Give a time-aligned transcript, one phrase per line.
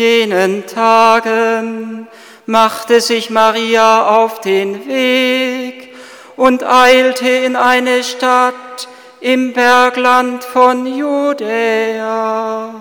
[0.00, 2.08] Jenen Tagen
[2.46, 5.94] machte sich Maria auf den Weg
[6.36, 8.88] und eilte in eine Stadt
[9.20, 12.74] im Bergland von Judäa.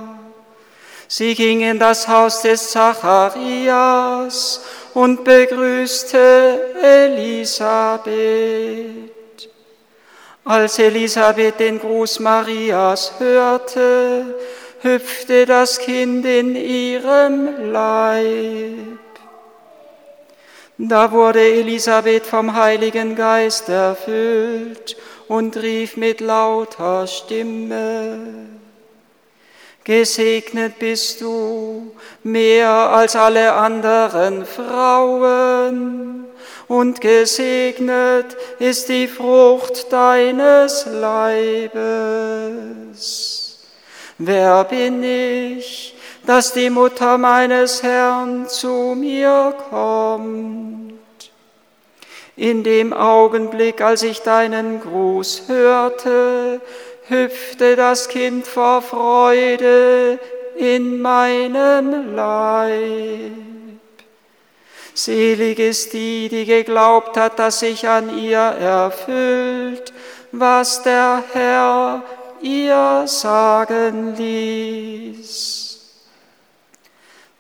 [1.09, 4.61] Sie ging in das Haus des Zacharias
[4.93, 8.13] und begrüßte Elisabeth.
[10.45, 14.35] Als Elisabeth den Gruß Marias hörte,
[14.81, 18.99] hüpfte das Kind in ihrem Leib.
[20.77, 24.95] Da wurde Elisabeth vom Heiligen Geist erfüllt
[25.27, 28.47] und rief mit lauter Stimme,
[29.83, 31.91] Gesegnet bist du
[32.21, 36.25] mehr als alle anderen Frauen
[36.67, 41.79] und gesegnet ist die Frucht deines Leibes.
[44.21, 50.99] Wer bin ich, dass die Mutter meines Herrn zu mir kommt?
[52.35, 56.59] In dem Augenblick, als ich deinen Gruß hörte,
[57.07, 60.19] hüpfte das Kind vor Freude
[60.57, 63.31] in meinem Leib.
[64.93, 69.93] Selig ist die, die geglaubt hat, dass sich an ihr erfüllt,
[70.33, 72.03] was der Herr
[72.41, 75.69] ihr sagen ließ.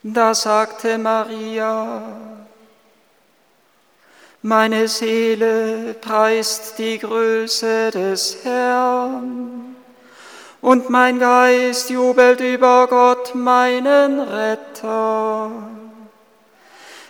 [0.03, 2.01] Da sagte Maria,
[4.41, 9.75] meine Seele preist die Größe des Herrn
[10.61, 15.51] und mein Geist jubelt über Gott, meinen Retter.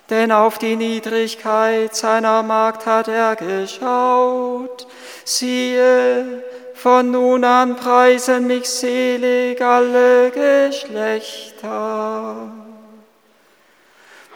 [0.09, 4.87] Denn auf die Niedrigkeit seiner Magd hat er geschaut.
[5.23, 6.43] Siehe,
[6.81, 12.49] von nun an preisen mich selig alle Geschlechter.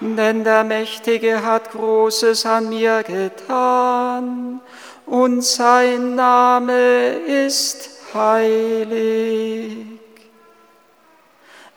[0.02, 4.60] Denn der Mächtige hat Großes an mir getan
[5.06, 9.78] und sein Name ist heilig.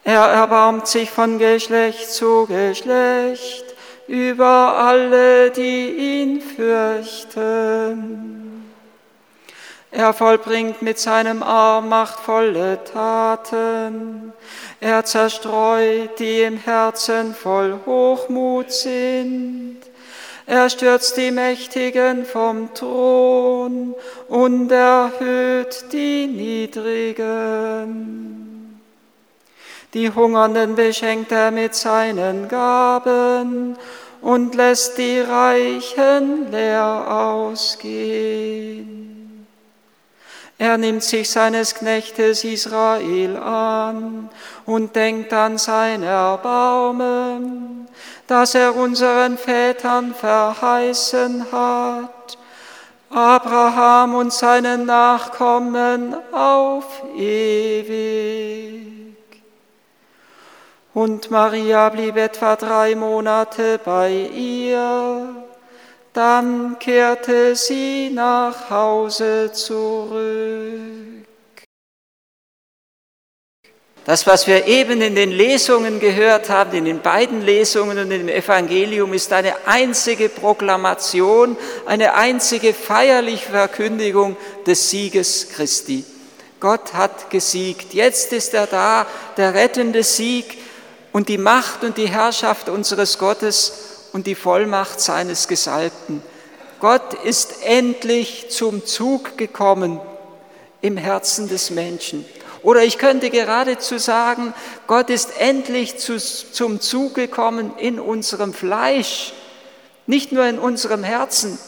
[0.02, 3.66] Er erbarmt sich von Geschlecht zu Geschlecht
[4.08, 8.45] über alle, die ihn fürchten.
[9.96, 14.34] Er vollbringt mit seinem Arm machtvolle Taten.
[14.78, 19.78] Er zerstreut, die im Herzen voll Hochmut sind.
[20.44, 23.94] Er stürzt die Mächtigen vom Thron
[24.28, 27.22] und erhöht die Niedrigen.
[29.94, 33.78] Die Hungernden beschenkt er mit seinen Gaben
[34.20, 38.95] und lässt die Reichen leer ausgehen.
[40.58, 44.30] Er nimmt sich seines Knechtes Israel an
[44.64, 47.88] und denkt an sein Erbarmen,
[48.26, 52.38] das er unseren Vätern verheißen hat,
[53.10, 58.86] Abraham und seinen Nachkommen auf ewig.
[60.94, 65.45] Und Maria blieb etwa drei Monate bei ihr
[66.16, 71.26] dann kehrte sie nach Hause zurück.
[74.06, 78.28] Das, was wir eben in den Lesungen gehört haben, in den beiden Lesungen und im
[78.28, 81.56] Evangelium, ist eine einzige Proklamation,
[81.86, 86.04] eine einzige feierliche Verkündigung des Sieges Christi.
[86.60, 87.92] Gott hat gesiegt.
[87.92, 89.06] Jetzt ist er da,
[89.36, 90.56] der rettende Sieg
[91.12, 96.22] und die Macht und die Herrschaft unseres Gottes und die Vollmacht seines Gesalbten.
[96.80, 100.00] Gott ist endlich zum Zug gekommen
[100.80, 102.24] im Herzen des Menschen.
[102.62, 104.54] Oder ich könnte geradezu sagen,
[104.86, 109.34] Gott ist endlich zu, zum Zug gekommen in unserem Fleisch,
[110.06, 111.58] nicht nur in unserem Herzen.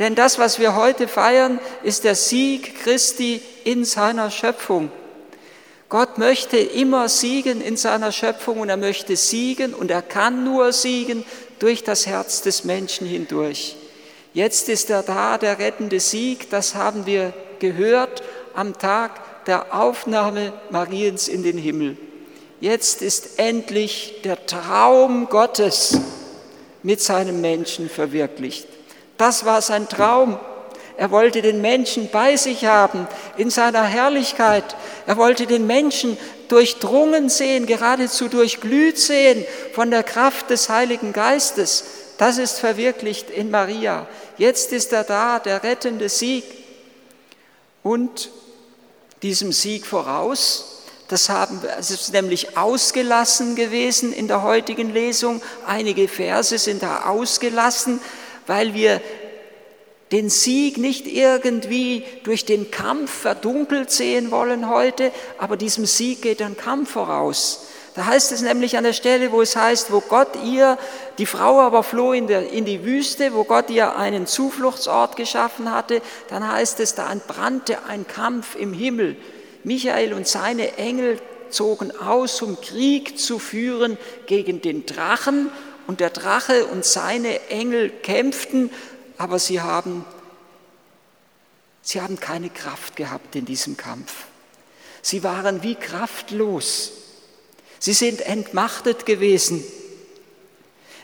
[0.00, 4.90] Denn das, was wir heute feiern, ist der Sieg Christi in seiner Schöpfung.
[5.88, 10.72] Gott möchte immer siegen in seiner Schöpfung und er möchte siegen und er kann nur
[10.72, 11.24] siegen
[11.58, 13.76] durch das Herz des Menschen hindurch.
[14.34, 18.22] Jetzt ist er da, der rettende Sieg, das haben wir gehört
[18.54, 21.96] am Tag der Aufnahme Mariens in den Himmel.
[22.60, 25.98] Jetzt ist endlich der Traum Gottes
[26.82, 28.66] mit seinem Menschen verwirklicht.
[29.16, 30.38] Das war sein Traum.
[30.96, 33.06] Er wollte den Menschen bei sich haben
[33.36, 34.76] in seiner Herrlichkeit.
[35.06, 36.16] Er wollte den Menschen
[36.48, 39.44] durchdrungen sehen, geradezu durchglüht sehen
[39.74, 41.84] von der Kraft des Heiligen Geistes.
[42.16, 44.06] Das ist verwirklicht in Maria.
[44.38, 46.44] Jetzt ist er da, der rettende Sieg.
[47.82, 48.30] Und
[49.22, 50.72] diesem Sieg voraus,
[51.08, 55.40] Das, haben, das ist nämlich ausgelassen gewesen in der heutigen Lesung.
[55.64, 58.00] Einige Verse sind da ausgelassen,
[58.48, 59.00] weil wir
[60.12, 66.40] den Sieg nicht irgendwie durch den Kampf verdunkelt sehen wollen heute, aber diesem Sieg geht
[66.42, 67.66] ein Kampf voraus.
[67.96, 70.76] Da heißt es nämlich an der Stelle, wo es heißt, wo Gott ihr,
[71.16, 75.72] die Frau aber floh in, der, in die Wüste, wo Gott ihr einen Zufluchtsort geschaffen
[75.72, 79.16] hatte, dann heißt es, da entbrannte ein Kampf im Himmel.
[79.64, 81.18] Michael und seine Engel
[81.48, 85.50] zogen aus, um Krieg zu führen gegen den Drachen.
[85.86, 88.70] Und der Drache und seine Engel kämpften,
[89.18, 90.04] aber sie haben,
[91.82, 94.24] sie haben keine Kraft gehabt in diesem Kampf.
[95.02, 96.92] Sie waren wie kraftlos.
[97.78, 99.62] Sie sind entmachtet gewesen.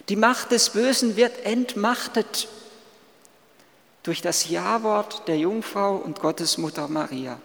[0.09, 2.49] Die Macht des Bösen wird entmachtet
[4.03, 7.39] durch das Ja-Wort der Jungfrau und Gottesmutter Maria.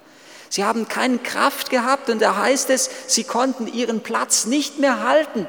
[0.50, 5.04] Sie haben keine Kraft gehabt und da heißt es, sie konnten ihren Platz nicht mehr
[5.04, 5.48] halten.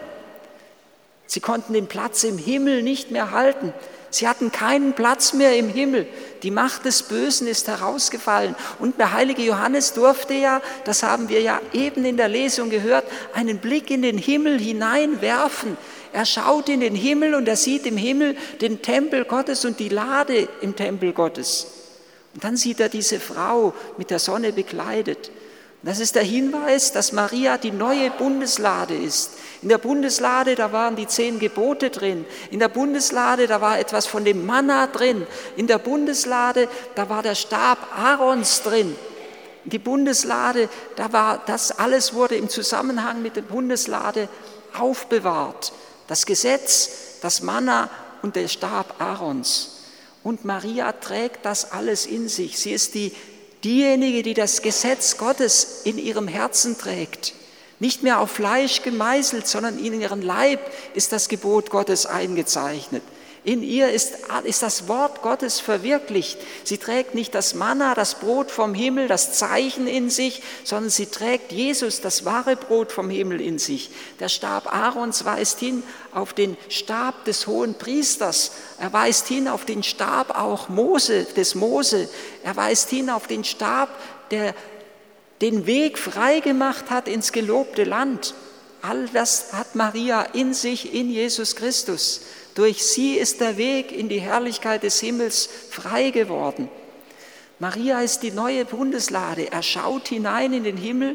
[1.27, 3.73] Sie konnten den Platz im Himmel nicht mehr halten.
[4.11, 6.07] Sie hatten keinen Platz mehr im Himmel.
[6.43, 8.55] Die Macht des Bösen ist herausgefallen.
[8.79, 13.05] Und der heilige Johannes durfte ja, das haben wir ja eben in der Lesung gehört,
[13.35, 15.77] einen Blick in den Himmel hineinwerfen.
[16.13, 19.91] Er schaut in den Himmel und er sieht im Himmel den Tempel Gottes und die
[19.91, 21.67] Lade im Tempel Gottes.
[22.35, 25.31] Und dann sieht er diese Frau mit der Sonne bekleidet.
[25.83, 29.33] Das ist der Hinweis, dass Maria die neue Bundeslade ist.
[29.63, 32.25] In der Bundeslade, da waren die zehn Gebote drin.
[32.51, 35.25] In der Bundeslade, da war etwas von dem Manna drin.
[35.57, 38.97] In der Bundeslade, da war der Stab Aarons drin.
[39.65, 44.29] Die Bundeslade, da war das alles wurde im Zusammenhang mit der Bundeslade
[44.77, 45.73] aufbewahrt.
[46.09, 47.89] Das Gesetz, das Manna
[48.23, 49.85] und der Stab Aarons.
[50.25, 52.59] Und Maria trägt das alles in sich.
[52.59, 53.13] Sie ist die
[53.65, 57.35] diejenige, die das Gesetz Gottes in ihrem Herzen trägt,
[57.81, 60.61] nicht mehr auf Fleisch gemeißelt, sondern in ihren Leib
[60.95, 63.03] ist das Gebot Gottes eingezeichnet.
[63.45, 64.15] In ihr ist,
[64.45, 66.39] ist das Wort Gottes verwirklicht.
[66.65, 71.07] Sie trägt nicht das Manna, das Brot vom Himmel, das Zeichen in sich, sondern sie
[71.07, 73.91] trägt Jesus, das wahre Brot vom Himmel in sich.
[74.21, 75.83] Der Stab Aarons weist hin
[76.13, 78.53] auf den Stab des hohen Priesters.
[78.79, 82.09] Er weist hin auf den Stab auch Mose, des Mose.
[82.43, 83.89] Er weist hin auf den Stab,
[84.31, 84.55] der
[85.41, 88.35] den Weg freigemacht hat ins gelobte Land.
[88.83, 92.23] All das hat Maria in sich, in Jesus Christus.
[92.59, 96.69] Durch sie ist der Weg in die Herrlichkeit des Himmels frei geworden.
[97.61, 99.53] Maria ist die neue Bundeslade.
[99.53, 101.15] Er schaut hinein in den Himmel.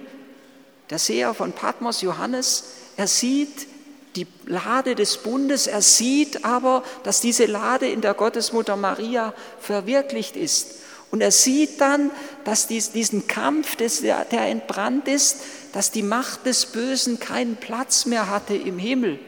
[0.90, 2.64] Der Seher von Patmos, Johannes,
[2.96, 3.68] er sieht
[4.16, 10.38] die Lade des Bundes, er sieht aber, dass diese Lade in der Gottesmutter Maria verwirklicht
[10.38, 10.76] ist.
[11.12, 12.10] Und er sieht dann,
[12.46, 15.42] dass dies, diesen Kampf, der entbrannt ist,
[15.74, 19.20] dass die Macht des Bösen keinen Platz mehr hatte im Himmel.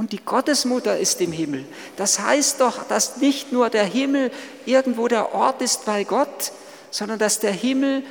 [0.00, 1.66] Und die Gottesmutter ist im Himmel.
[1.96, 4.30] Das heißt doch, dass nicht nur der Himmel
[4.64, 6.52] irgendwo der Ort ist bei Gott,
[6.90, 8.02] sondern dass der Himmel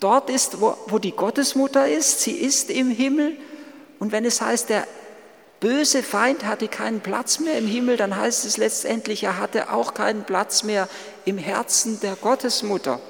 [0.00, 2.20] dort ist, wo, wo die Gottesmutter ist.
[2.20, 3.38] Sie ist im Himmel.
[3.98, 4.86] Und wenn es heißt, der
[5.60, 9.94] böse Feind hatte keinen Platz mehr im Himmel, dann heißt es letztendlich, er hatte auch
[9.94, 10.90] keinen Platz mehr
[11.24, 13.00] im Herzen der Gottesmutter.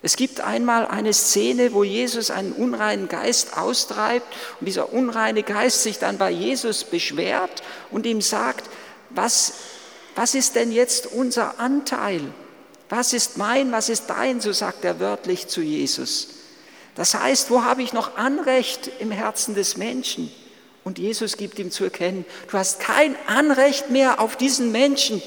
[0.00, 4.26] Es gibt einmal eine Szene, wo Jesus einen unreinen Geist austreibt
[4.60, 8.70] und dieser unreine Geist sich dann bei Jesus beschwert und ihm sagt,
[9.10, 9.54] was,
[10.14, 12.20] was ist denn jetzt unser Anteil?
[12.88, 14.40] Was ist mein, was ist dein?
[14.40, 16.28] So sagt er wörtlich zu Jesus.
[16.94, 20.32] Das heißt, wo habe ich noch Anrecht im Herzen des Menschen?
[20.84, 25.22] Und Jesus gibt ihm zu erkennen, du hast kein Anrecht mehr auf diesen Menschen,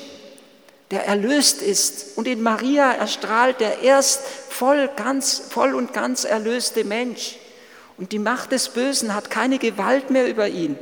[0.92, 2.18] der erlöst ist.
[2.18, 7.38] Und in Maria erstrahlt der erst voll, ganz, voll und ganz erlöste Mensch.
[7.98, 10.78] Und die Macht des Bösen hat keine Gewalt mehr über ihn.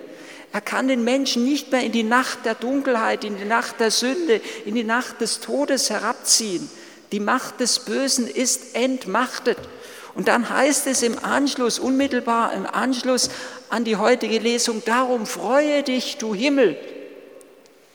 [0.51, 3.91] Er kann den Menschen nicht mehr in die Nacht der Dunkelheit, in die Nacht der
[3.91, 6.69] Sünde, in die Nacht des Todes herabziehen.
[7.11, 9.57] Die Macht des Bösen ist entmachtet.
[10.15, 13.29] Und dann heißt es im Anschluss, unmittelbar im Anschluss
[13.69, 16.77] an die heutige Lesung, darum freue dich, du Himmel,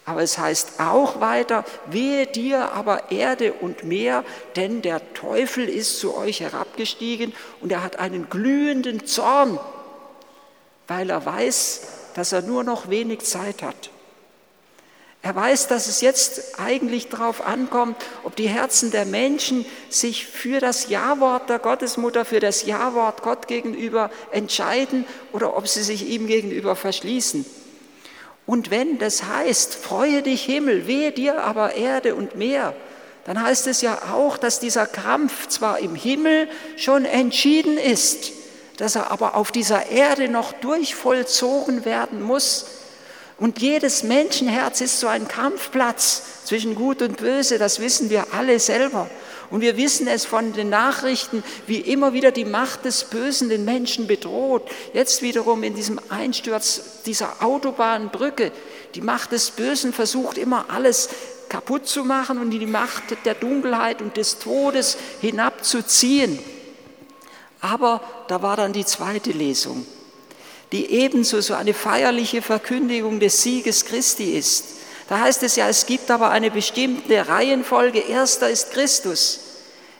[0.07, 5.99] aber es heißt auch weiter, wehe dir aber Erde und Meer, denn der Teufel ist
[5.99, 9.59] zu euch herabgestiegen und er hat einen glühenden Zorn,
[10.89, 11.83] weil er weiß,
[12.15, 13.91] dass er nur noch wenig Zeit hat.
[15.23, 20.61] Er weiß, dass es jetzt eigentlich darauf ankommt, ob die Herzen der Menschen sich für
[20.61, 26.27] das Ja-Wort der Gottesmutter, für das Ja-Wort Gott gegenüber entscheiden oder ob sie sich ihm
[26.27, 27.47] gegenüber verschließen.
[28.47, 32.75] Und wenn das heißt, freue dich Himmel, wehe dir aber Erde und Meer,
[33.25, 38.33] dann heißt es ja auch, dass dieser Kampf zwar im Himmel schon entschieden ist,
[38.77, 42.67] dass er aber auf dieser Erde noch durchvollzogen werden muss.
[43.39, 48.61] Und jedes Menschenherz ist so ein Kampfplatz zwischen Gut und Böse, das wissen wir alle
[48.61, 49.09] selber.
[49.55, 53.65] Und wir wissen es von den Nachrichten, wie immer wieder die Macht des Bösen den
[53.65, 54.69] Menschen bedroht.
[54.93, 58.51] Jetzt wiederum in diesem Einsturz dieser Autobahnbrücke.
[58.97, 61.09] Die Macht des Bösen versucht immer alles
[61.49, 66.37] kaputt zu machen und die Macht der Dunkelheit und des Todes hinabzuziehen.
[67.61, 69.87] Aber da war dann die zweite Lesung,
[70.73, 74.65] die ebenso so eine feierliche Verkündigung des Sieges Christi ist.
[75.09, 78.01] Da heißt es ja, es gibt aber eine bestimmte Reihenfolge.
[78.01, 79.41] Erster ist Christus.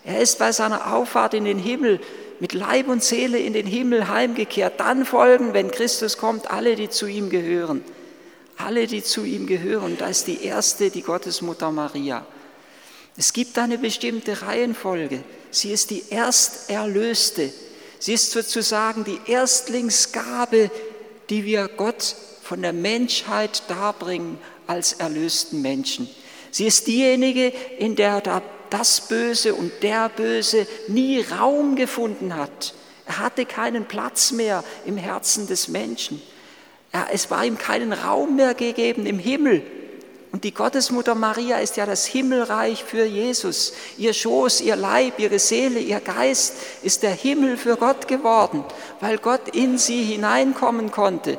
[0.05, 2.01] Er ist bei seiner Auffahrt in den Himmel
[2.41, 4.81] mit Leib und Seele in den Himmel heimgekehrt.
[4.81, 7.85] Dann folgen, wenn Christus kommt, alle, die zu ihm gehören.
[8.57, 9.97] Alle, die zu ihm gehören.
[9.99, 12.27] Da ist die erste, die Gottesmutter Maria.
[13.17, 15.23] Es gibt eine bestimmte Reihenfolge.
[15.51, 17.53] Sie ist die Ersterlöste.
[17.99, 20.71] Sie ist sozusagen die Erstlingsgabe,
[21.31, 26.09] die wir Gott von der Menschheit darbringen als erlösten Menschen.
[26.51, 27.49] Sie ist diejenige,
[27.79, 28.23] in der
[28.71, 32.75] das Böse und der Böse nie Raum gefunden hat.
[33.07, 36.23] Er hatte keinen Platz mehr im Herzen des Menschen.
[37.13, 39.63] Es war ihm keinen Raum mehr gegeben im Himmel.
[40.31, 43.73] Und die Gottesmutter Maria ist ja das Himmelreich für Jesus.
[43.97, 48.65] Ihr Schoß, ihr Leib, ihre Seele, ihr Geist ist der Himmel für Gott geworden,
[49.01, 51.39] weil Gott in sie hineinkommen konnte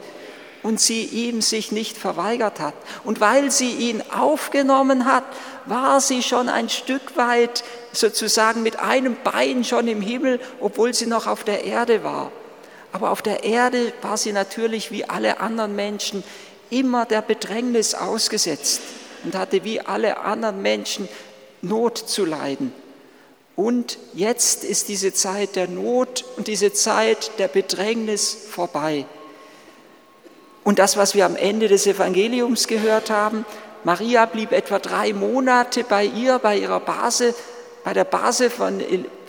[0.65, 2.74] und sie ihm sich nicht verweigert hat.
[3.03, 5.24] Und weil sie ihn aufgenommen hat,
[5.65, 11.05] war sie schon ein Stück weit sozusagen mit einem Bein schon im Himmel, obwohl sie
[11.05, 12.31] noch auf der Erde war.
[12.93, 16.24] Aber auf der Erde war sie natürlich wie alle anderen Menschen
[16.72, 18.81] immer der Bedrängnis ausgesetzt
[19.24, 21.07] und hatte wie alle anderen Menschen
[21.62, 22.74] Not zu leiden.
[23.55, 29.05] Und jetzt ist diese Zeit der Not und diese Zeit der Bedrängnis vorbei.
[30.65, 33.45] Und das, was wir am Ende des Evangeliums gehört haben,
[33.84, 37.36] Maria blieb etwa drei Monate bei ihr, bei ihrer Base,
[37.84, 38.84] bei der Base von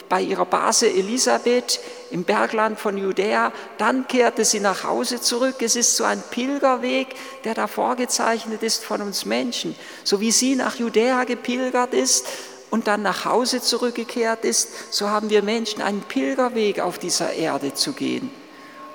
[0.09, 3.53] bei ihrer Base Elisabeth im Bergland von Judäa.
[3.77, 5.57] Dann kehrte sie nach Hause zurück.
[5.61, 7.09] Es ist so ein Pilgerweg,
[7.45, 9.75] der da vorgezeichnet ist von uns Menschen.
[10.05, 12.27] So wie sie nach Judäa gepilgert ist
[12.71, 17.75] und dann nach Hause zurückgekehrt ist, so haben wir Menschen einen Pilgerweg auf dieser Erde
[17.75, 18.31] zu gehen.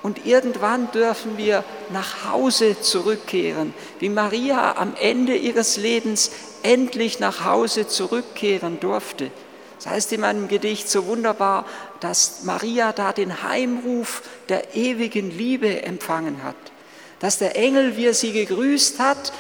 [0.04, 6.32] Und irgendwann dürfen wir nach Hause zurückkehren, wie Maria am Ende ihres Lebens
[6.64, 9.30] endlich nach Hause zurückkehren durfte.
[9.78, 11.66] Das heißt in meinem Gedicht so wunderbar,
[12.00, 16.56] dass Maria da den Heimruf der ewigen Liebe empfangen hat.
[17.20, 19.34] Dass der Engel, wie er sie gegrüßt hat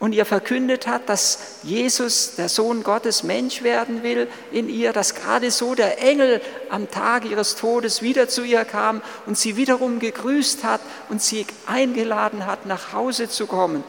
[0.00, 5.14] und ihr verkündet hat, dass Jesus, der Sohn Gottes, Mensch werden will in ihr, dass
[5.14, 6.40] gerade so der Engel
[6.70, 11.46] am Tag ihres Todes wieder zu ihr kam und sie wiederum gegrüßt hat und sie
[11.66, 13.82] eingeladen hat, nach Hause zu kommen.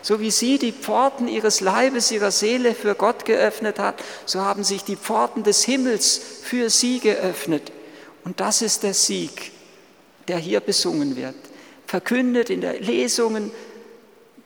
[0.00, 4.64] So wie sie die Pforten ihres Leibes, ihrer Seele für Gott geöffnet hat, so haben
[4.64, 7.70] sich die Pforten des Himmels für sie geöffnet.
[8.24, 9.52] Und das ist der Sieg,
[10.28, 11.36] der hier besungen wird.
[11.86, 13.52] Verkündet in der Lesungen,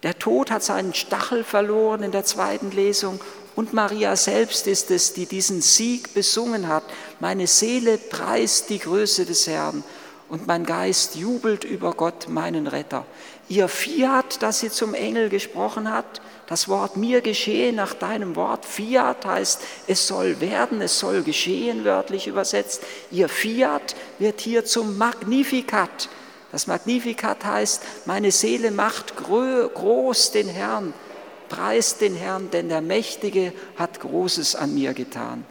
[0.06, 3.18] der Tod hat seinen Stachel verloren in der zweiten Lesung
[3.56, 6.84] und Maria selbst ist es, die diesen Sieg besungen hat.
[7.18, 9.82] Meine Seele preist die Größe des Herrn
[10.28, 13.04] und mein Geist jubelt über Gott, meinen Retter.
[13.48, 18.64] Ihr Fiat, das sie zum Engel gesprochen hat, das Wort mir geschehe nach deinem Wort.
[18.64, 22.80] Fiat heißt, es soll werden, es soll geschehen, wörtlich übersetzt.
[23.10, 26.08] Ihr Fiat wird hier zum Magnificat.
[26.56, 30.94] Das Magnificat heißt, meine Seele macht groß den Herrn,
[31.50, 35.44] preist den Herrn, denn der Mächtige hat Großes an mir getan.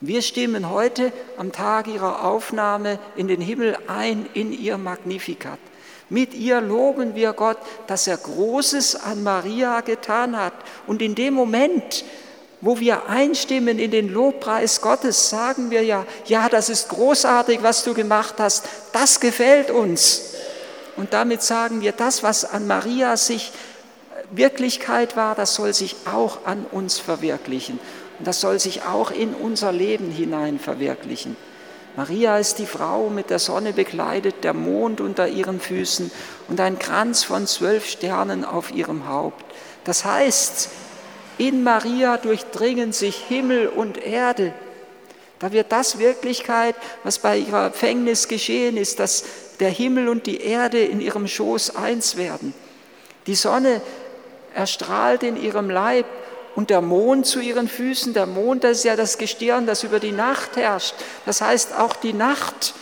[0.00, 5.58] Wir stimmen heute am Tag ihrer Aufnahme in den Himmel ein in ihr Magnificat.
[6.08, 10.54] Mit ihr loben wir Gott, dass er Großes an Maria getan hat.
[10.86, 12.06] Und in dem Moment,
[12.62, 17.84] wo wir einstimmen in den Lobpreis Gottes, sagen wir ja, ja, das ist großartig, was
[17.84, 18.64] du gemacht hast,
[18.94, 20.27] das gefällt uns.
[20.98, 23.52] Und damit sagen wir, das, was an Maria sich
[24.32, 27.78] Wirklichkeit war, das soll sich auch an uns verwirklichen.
[28.18, 31.36] Und das soll sich auch in unser Leben hinein verwirklichen.
[31.96, 36.10] Maria ist die Frau mit der Sonne bekleidet, der Mond unter ihren Füßen
[36.48, 39.44] und ein Kranz von zwölf Sternen auf ihrem Haupt.
[39.84, 40.68] Das heißt,
[41.38, 44.52] in Maria durchdringen sich Himmel und Erde.
[45.38, 46.74] Da wird das Wirklichkeit,
[47.04, 49.22] was bei ihrer Empfängnis geschehen ist, dass
[49.60, 52.54] der Himmel und die Erde in ihrem Schoß eins werden.
[53.26, 53.80] Die Sonne
[54.54, 56.06] erstrahlt in ihrem Leib
[56.54, 58.14] und der Mond zu ihren Füßen.
[58.14, 60.94] Der Mond, das ist ja das Gestirn, das über die Nacht herrscht.
[61.26, 62.74] Das heißt, auch die Nacht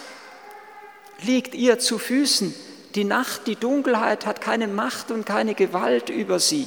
[1.23, 2.55] liegt ihr zu Füßen.
[2.95, 6.67] Die Nacht, die Dunkelheit hat keine Macht und keine Gewalt über sie.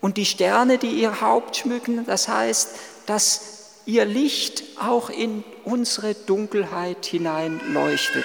[0.00, 2.70] Und die Sterne, die ihr Haupt schmücken, das heißt,
[3.04, 8.24] dass ihr Licht auch in unsere Dunkelheit hinein leuchtet.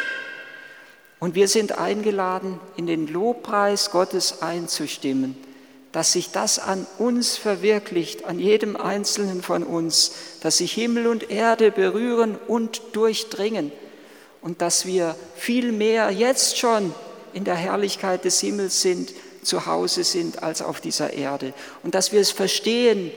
[1.19, 5.37] Und wir sind eingeladen, in den Lobpreis Gottes einzustimmen,
[5.91, 11.31] dass sich das an uns verwirklicht, an jedem Einzelnen von uns, dass sich Himmel und
[11.31, 13.71] Erde berühren und durchdringen
[14.41, 16.93] und dass wir viel mehr jetzt schon
[17.33, 21.53] in der Herrlichkeit des Himmels sind, zu Hause sind als auf dieser Erde.
[21.83, 23.11] Und dass wir es verstehen,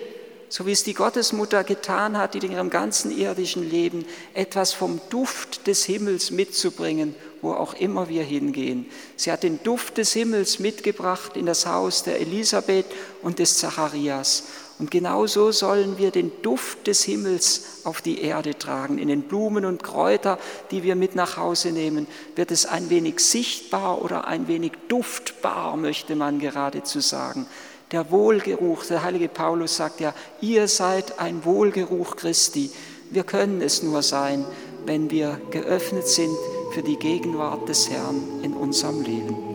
[0.49, 5.01] so wie es die Gottesmutter getan hat, die in ihrem ganzen irdischen Leben etwas vom
[5.11, 8.87] Duft des Himmels mitzubringen, wo auch immer wir hingehen.
[9.17, 12.87] Sie hat den Duft des Himmels mitgebracht in das Haus der Elisabeth
[13.23, 14.45] und des Zacharias.
[14.79, 18.99] Und genauso sollen wir den Duft des Himmels auf die Erde tragen.
[18.99, 20.39] In den Blumen und Kräuter,
[20.71, 25.77] die wir mit nach Hause nehmen, wird es ein wenig sichtbar oder ein wenig duftbar,
[25.77, 27.47] möchte man geradezu sagen
[27.93, 28.85] der Wohlgeruch.
[28.87, 32.71] Der heilige Paulus sagt ja, ihr seid ein Wohlgeruch Christi.
[33.11, 34.45] Wir können es nur sein,
[34.85, 36.37] wenn wir geöffnet sind
[36.71, 39.48] für die Gegenwart des Herrn in unserem Leben.